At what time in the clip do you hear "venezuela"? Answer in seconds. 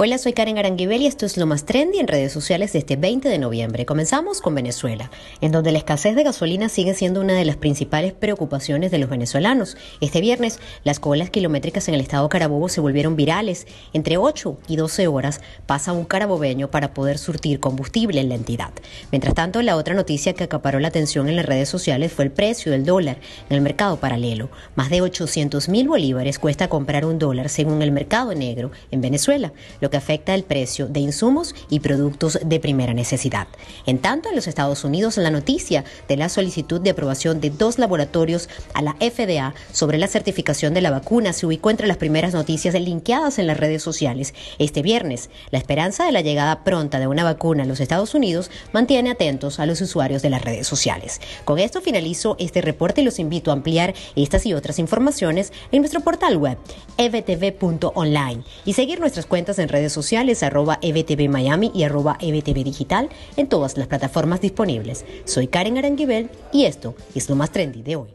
4.54-5.10, 29.00-29.52